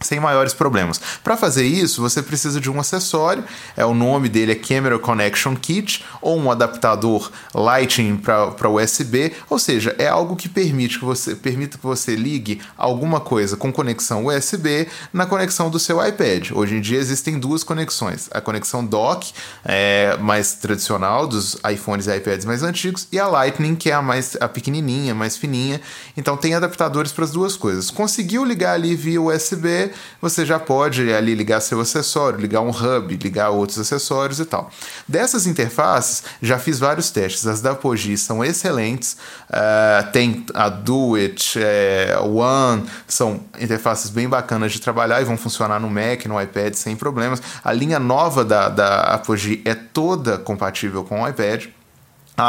[0.02, 1.00] sem maiores problemas.
[1.22, 3.44] Para fazer isso, você precisa de um acessório,
[3.76, 9.58] é o nome dele é Camera Connection Kit ou um adaptador Lightning para USB, ou
[9.58, 14.26] seja, é algo que permite que você permita que você ligue alguma coisa com conexão
[14.26, 16.50] USB na conexão do seu iPad.
[16.52, 19.32] Hoje em dia existem duas conexões: a conexão dock,
[19.64, 24.02] é, mais tradicional dos iPhones e iPads mais antigos, e a Lightning, que é a
[24.02, 25.80] mais a pequenininha, mais fininha.
[26.16, 27.90] Então tem adaptadores para as duas coisas.
[27.90, 33.16] Conseguiu ligar ali via USB você já pode ali ligar seu acessório, ligar um hub,
[33.16, 34.70] ligar outros acessórios e tal.
[35.06, 37.46] Dessas interfaces, já fiz vários testes.
[37.46, 39.16] As da Apogee são excelentes.
[39.48, 45.36] Uh, tem a Do It, é, One, são interfaces bem bacanas de trabalhar e vão
[45.36, 47.42] funcionar no Mac, no iPad sem problemas.
[47.62, 51.66] A linha nova da, da Apogee é toda compatível com o iPad.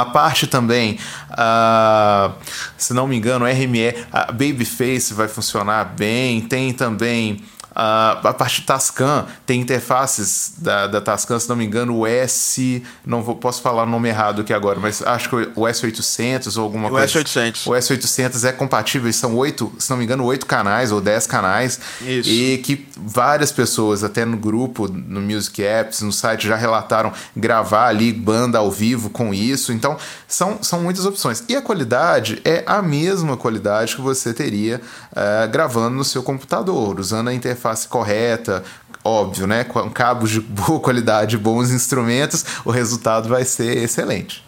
[0.02, 0.98] A parte também,
[1.32, 2.34] uh,
[2.78, 6.42] se não me engano, RME, a Babyface vai funcionar bem.
[6.42, 11.98] Tem também Uh, a parte Tascam tem interfaces da, da Tascam, se não me engano,
[11.98, 12.84] o S.
[13.04, 16.64] Não vou, posso falar o nome errado aqui agora, mas acho que o S800 ou
[16.64, 17.08] alguma o coisa.
[17.08, 17.68] S800.
[17.68, 21.80] O S800 é compatível, são oito, se não me engano, oito canais ou dez canais.
[22.02, 22.30] Isso.
[22.30, 27.88] E que várias pessoas, até no grupo, no Music Apps, no site, já relataram gravar
[27.88, 29.74] ali banda ao vivo com isso.
[29.74, 31.44] Então, são, são muitas opções.
[31.50, 34.80] E a qualidade é a mesma qualidade que você teria
[35.12, 38.64] uh, gravando no seu computador, usando a interface interface correta,
[39.04, 39.64] óbvio, né?
[39.64, 44.44] Com cabos de boa qualidade, bons instrumentos, o resultado vai ser excelente.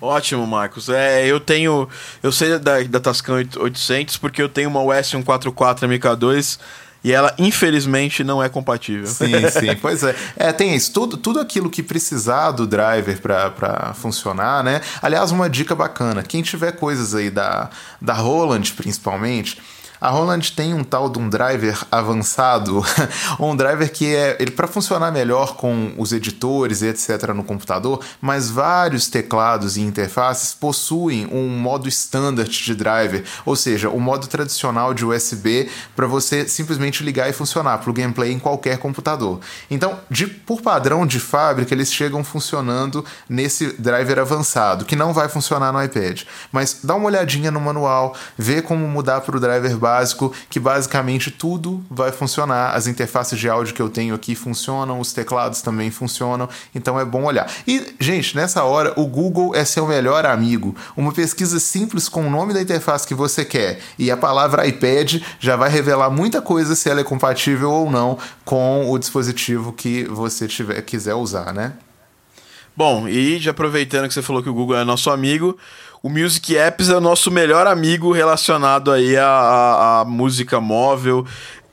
[0.00, 0.88] Ótimo, Marcos.
[0.88, 1.88] É, eu tenho.
[2.22, 6.58] Eu sei da, da Tascam 800 porque eu tenho uma US 144 MK2
[7.04, 9.06] e ela, infelizmente, não é compatível.
[9.06, 10.16] Sim, sim, pois é.
[10.36, 10.90] É, tem isso.
[10.92, 14.80] Tudo, tudo aquilo que precisar do driver para funcionar, né?
[15.02, 17.68] Aliás, uma dica bacana: quem tiver coisas aí da,
[18.00, 19.58] da Roland, principalmente
[20.00, 22.82] a Roland tem um tal de um driver avançado,
[23.38, 28.00] um driver que é ele para funcionar melhor com os editores e etc no computador,
[28.20, 34.26] mas vários teclados e interfaces possuem um modo standard de driver, ou seja, o modo
[34.26, 39.40] tradicional de USB para você simplesmente ligar e funcionar para o gameplay em qualquer computador.
[39.70, 45.28] Então, de, por padrão de fábrica, eles chegam funcionando nesse driver avançado, que não vai
[45.28, 46.22] funcionar no iPad.
[46.50, 49.89] Mas dá uma olhadinha no manual, vê como mudar para o driver básico,
[50.48, 52.74] que basicamente tudo vai funcionar.
[52.74, 57.04] As interfaces de áudio que eu tenho aqui funcionam, os teclados também funcionam, então é
[57.04, 57.50] bom olhar.
[57.66, 60.74] E, gente, nessa hora, o Google é seu melhor amigo.
[60.96, 65.22] Uma pesquisa simples com o nome da interface que você quer e a palavra iPad
[65.38, 70.04] já vai revelar muita coisa se ela é compatível ou não com o dispositivo que
[70.04, 71.72] você tiver, quiser usar, né?
[72.80, 75.54] Bom, e já aproveitando que você falou que o Google é nosso amigo,
[76.02, 81.26] o Music Apps é o nosso melhor amigo relacionado aí à, à, música móvel.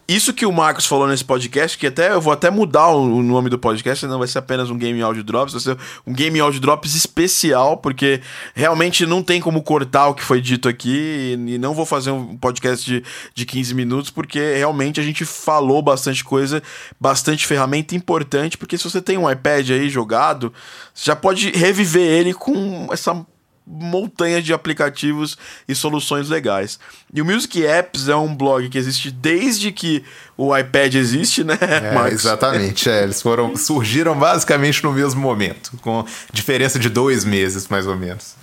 [0.09, 3.49] Isso que o Marcos falou nesse podcast, que até eu vou até mudar o, nome
[3.49, 6.61] do podcast, não vai ser apenas um Game Audio Drops, vai ser um Game Audio
[6.61, 8.21] Drops especial, porque
[8.55, 12.37] realmente não tem como cortar o que foi dito aqui e não vou fazer um
[12.37, 13.03] podcast de,
[13.35, 16.63] de 15 minutos, porque realmente a gente falou bastante coisa,
[16.97, 20.53] bastante ferramenta importante, porque se você tem um iPad aí jogado,
[20.93, 23.25] você já pode reviver ele com essa
[23.67, 25.37] montanha de aplicativos
[25.67, 26.79] e soluções legais.
[27.13, 30.03] E o Music Apps é um blog que existe desde que
[30.37, 31.57] o iPad existe, né?
[31.61, 32.89] É, exatamente.
[32.89, 37.97] É, eles foram surgiram basicamente no mesmo momento, com diferença de dois meses mais ou
[37.97, 38.35] menos.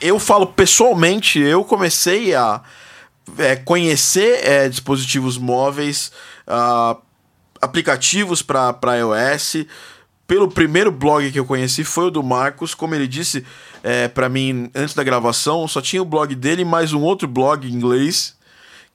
[0.00, 2.62] Eu falo pessoalmente, eu comecei a
[3.36, 6.12] é, conhecer é, dispositivos móveis,
[6.46, 6.96] uh,
[7.60, 9.66] aplicativos para iOS
[10.28, 12.74] pelo primeiro blog que eu conheci foi o do Marcos.
[12.74, 13.44] Como ele disse
[13.82, 17.66] é, para mim antes da gravação, só tinha o blog dele mais um outro blog
[17.66, 18.36] em inglês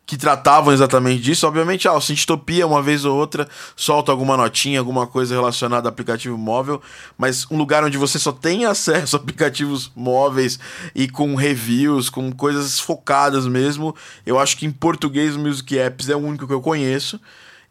[0.05, 1.47] que tratavam exatamente disso.
[1.47, 5.89] Obviamente, ah, o Sintopia, uma vez ou outra, solta alguma notinha, alguma coisa relacionada a
[5.89, 6.79] aplicativo móvel,
[7.17, 10.59] mas um lugar onde você só tem acesso a aplicativos móveis
[10.93, 13.95] e com reviews, com coisas focadas mesmo.
[14.23, 17.19] Eu acho que em português o Music Apps é o único que eu conheço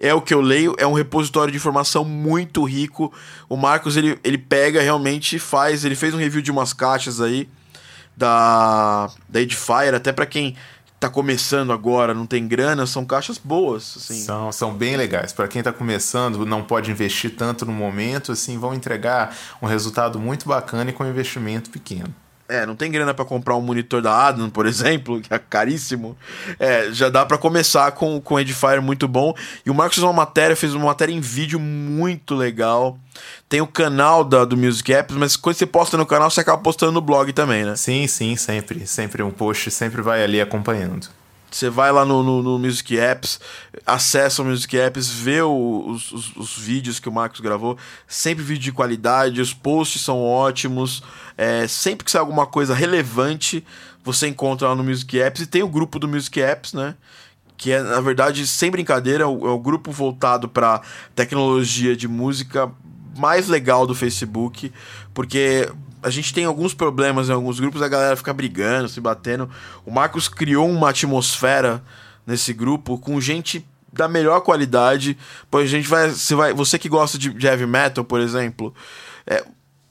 [0.02, 3.12] é o que eu leio, é um repositório de informação muito rico.
[3.48, 7.48] O Marcos, ele, ele pega realmente faz, ele fez um review de umas caixas aí
[8.16, 10.56] da, da Edifier, até para quem
[10.98, 14.20] tá começando agora, não tem grana, são caixas boas, assim.
[14.20, 15.32] São, são bem legais.
[15.32, 20.18] Para quem tá começando, não pode investir tanto no momento, assim, vão entregar um resultado
[20.18, 22.12] muito bacana e com investimento pequeno.
[22.52, 26.16] É, não tem grana para comprar um monitor da Adam, por exemplo, que é caríssimo.
[26.58, 29.34] É, já dá para começar com, com Edifier muito bom.
[29.64, 32.98] E o Marcos fez uma matéria, fez uma matéria em vídeo muito legal.
[33.48, 36.60] Tem o canal da, do Music Apps, mas quando você posta no canal, você acaba
[36.62, 37.74] postando no blog também, né?
[37.76, 38.86] Sim, sim, sempre.
[38.86, 41.08] Sempre um post, sempre vai ali acompanhando.
[41.52, 43.38] Você vai lá no, no, no, Music Apps,
[43.86, 47.76] acessa o Music Apps, vê os, os, os, vídeos que o Marcos gravou.
[48.08, 51.02] Sempre vídeo de qualidade, os posts são ótimos.
[51.36, 53.64] É, sempre que sai alguma coisa relevante,
[54.02, 55.42] você encontra lá no Music Apps.
[55.42, 56.94] E tem o grupo do Music Apps, né?
[57.56, 60.80] Que é, na verdade, sem brincadeira, é o, é o grupo voltado para
[61.14, 62.72] tecnologia de música
[63.16, 64.72] mais legal do Facebook,
[65.12, 65.68] porque
[66.02, 69.48] a gente tem alguns problemas em alguns grupos, a galera fica brigando, se batendo.
[69.86, 71.82] O Marcos criou uma atmosfera
[72.26, 75.16] nesse grupo com gente da melhor qualidade.
[75.50, 78.74] Pois a gente vai, você vai, você que gosta de, heavy metal, por exemplo,
[79.26, 79.44] é,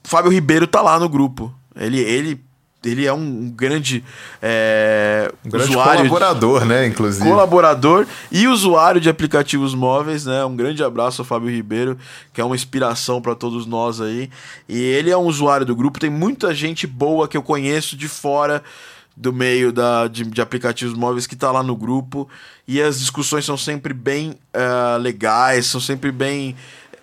[0.04, 1.54] Fábio Ribeiro tá lá no grupo.
[1.74, 2.44] Ele, ele
[2.84, 4.04] ele é um grande,
[4.40, 7.28] é, um grande usuário colaborador, de, né, inclusive.
[7.28, 10.44] Colaborador e usuário de aplicativos móveis, né?
[10.44, 11.96] Um grande abraço ao Fábio Ribeiro,
[12.32, 14.28] que é uma inspiração para todos nós aí.
[14.68, 18.08] E ele é um usuário do grupo, tem muita gente boa que eu conheço de
[18.08, 18.62] fora
[19.16, 22.28] do meio da, de, de aplicativos móveis que está lá no grupo
[22.66, 26.56] e as discussões são sempre bem uh, legais, são sempre bem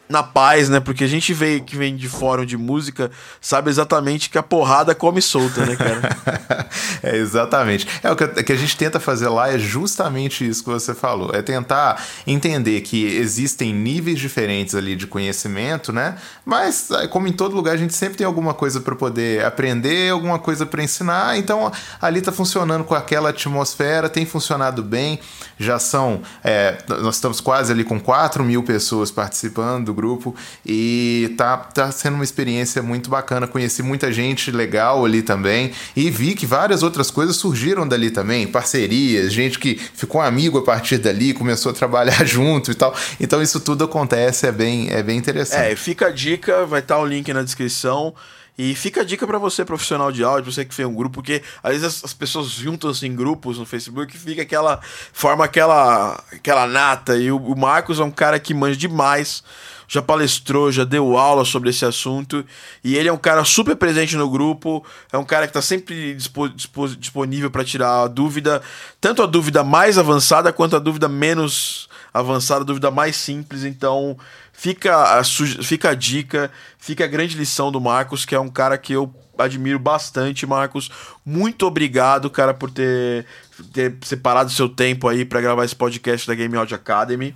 [0.09, 0.79] na paz, né?
[0.79, 4.95] Porque a gente vê que vem de fórum de música, sabe exatamente que a porrada
[4.95, 6.67] come solta, né, cara?
[7.03, 7.87] é, exatamente.
[8.01, 11.29] É o que, que a gente tenta fazer lá é justamente isso que você falou.
[11.31, 16.17] É tentar entender que existem níveis diferentes ali de conhecimento, né?
[16.43, 20.11] Mas, é, como em todo lugar, a gente sempre tem alguma coisa para poder aprender,
[20.11, 21.37] alguma coisa para ensinar.
[21.37, 25.19] Então, ali tá funcionando com aquela atmosfera, tem funcionado bem.
[25.59, 26.21] Já são.
[26.43, 30.33] É, nós estamos quase ali com 4 mil pessoas participando do grupo
[30.65, 33.47] e tá, tá sendo uma experiência muito bacana.
[33.47, 38.47] Conheci muita gente legal ali também e vi que várias outras coisas surgiram dali também,
[38.47, 42.95] parcerias, gente que ficou amigo a partir dali, começou a trabalhar junto e tal.
[43.19, 45.71] Então isso tudo acontece, é bem, é bem interessante.
[45.71, 48.13] É, fica a dica, vai estar tá o link na descrição.
[48.61, 51.41] E fica a dica para você, profissional de áudio, você que fez um grupo, porque
[51.63, 54.81] às vezes as, as pessoas juntam-se em grupos no Facebook e fica aquela.
[55.13, 57.15] forma aquela, aquela nata.
[57.15, 59.41] E o, o Marcos é um cara que manja demais
[59.89, 62.45] já palestrou, já deu aula sobre esse assunto.
[62.83, 66.13] E ele é um cara super presente no grupo, é um cara que está sempre
[66.13, 68.61] dispo, dispo, disponível para tirar a dúvida,
[69.01, 73.63] tanto a dúvida mais avançada quanto a dúvida menos avançada, a dúvida mais simples.
[73.63, 74.15] Então,
[74.53, 78.77] fica a, fica a dica, fica a grande lição do Marcos, que é um cara
[78.77, 80.91] que eu admiro bastante, Marcos.
[81.25, 83.25] Muito obrigado, cara, por ter,
[83.73, 87.33] ter separado seu tempo aí para gravar esse podcast da Game Audio Academy.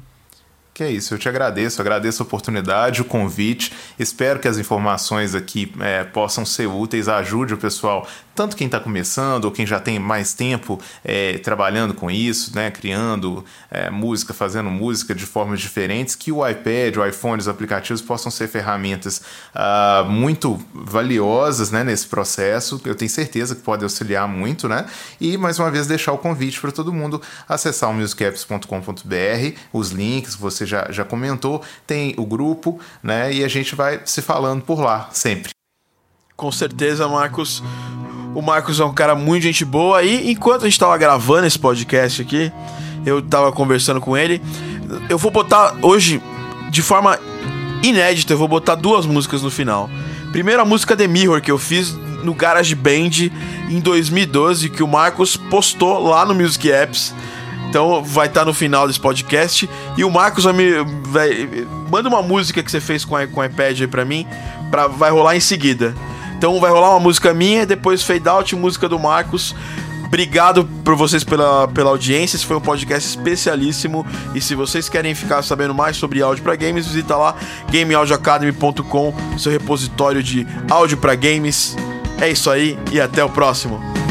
[0.74, 3.72] Que é isso, eu te agradeço, agradeço a oportunidade, o convite.
[4.00, 8.80] Espero que as informações aqui é, possam ser úteis, ajude o pessoal tanto quem está
[8.80, 14.34] começando ou quem já tem mais tempo é, trabalhando com isso, né, criando é, música,
[14.34, 19.22] fazendo música de formas diferentes, que o iPad, o iPhone, os aplicativos possam ser ferramentas
[19.54, 22.82] uh, muito valiosas né, nesse processo.
[22.86, 24.86] Eu tenho certeza que pode auxiliar muito, né?
[25.20, 30.36] E mais uma vez deixar o convite para todo mundo acessar o musicapps.com.br, os links
[30.36, 33.34] você já, já comentou, tem o grupo, né?
[33.34, 35.52] E a gente vai se falando por lá sempre.
[36.36, 37.64] Com certeza, Marcos.
[38.36, 40.04] O Marcos é um cara muito gente boa.
[40.04, 42.52] E enquanto a gente tava gravando esse podcast aqui,
[43.06, 44.42] eu tava conversando com ele.
[45.10, 46.22] Eu vou botar hoje,
[46.70, 47.20] de forma
[47.84, 49.90] inédita, eu vou botar duas músicas no final.
[50.32, 53.30] Primeiro a música The Mirror, que eu fiz no Garage Band
[53.70, 57.14] em 2012, que o Marcos postou lá no Music Apps.
[57.70, 59.70] Então vai estar tá no final desse podcast.
[59.98, 60.72] E o Marcos vai me.
[61.04, 61.48] Vai,
[61.90, 64.26] manda uma música que você fez com, com o iPad aí pra mim.
[64.72, 65.94] Pra, vai rolar em seguida.
[66.44, 69.56] Então vai rolar uma música minha, depois fade out, música do Marcos.
[70.04, 72.36] Obrigado por vocês pela, pela audiência.
[72.36, 74.06] Esse foi um podcast especialíssimo.
[74.36, 77.38] E se vocês querem ficar sabendo mais sobre áudio para games, visita lá
[77.72, 81.78] gameaudioacademy.com, seu repositório de áudio para games.
[82.20, 84.03] É isso aí e até o próximo.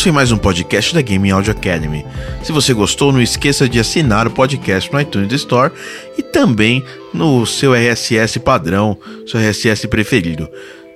[0.00, 2.06] Esse foi mais um podcast da Game Audio Academy.
[2.42, 5.70] Se você gostou, não esqueça de assinar o podcast no iTunes Store
[6.16, 6.82] e também
[7.12, 8.96] no seu RSS padrão,
[9.26, 10.48] seu RSS preferido.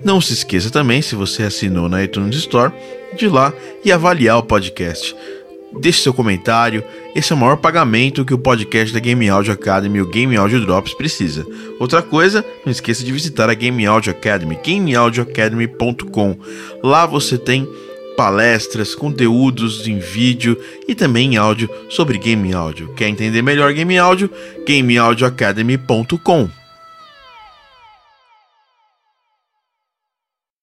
[0.03, 2.73] Não se esqueça também, se você assinou na iTunes Store,
[3.15, 3.53] de ir lá
[3.85, 5.15] e avaliar o podcast.
[5.79, 6.83] Deixe seu comentário.
[7.15, 10.65] Esse é o maior pagamento que o podcast da Game Audio Academy, o Game Audio
[10.65, 11.47] Drops, precisa.
[11.79, 16.39] Outra coisa, não esqueça de visitar a Game Audio Academy, gameaudioacademy.com.
[16.83, 17.69] Lá você tem
[18.17, 20.59] palestras, conteúdos em vídeo
[20.89, 22.93] e também em áudio sobre game áudio.
[22.95, 24.31] Quer entender melhor game áudio?
[24.67, 26.64] gameaudioacademy.com.